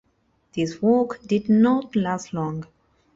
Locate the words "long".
2.33-2.65